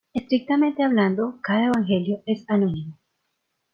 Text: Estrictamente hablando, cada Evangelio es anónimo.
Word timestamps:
Estrictamente 0.15 0.81
hablando, 0.81 1.37
cada 1.43 1.65
Evangelio 1.67 2.23
es 2.25 2.43
anónimo. 2.49 2.97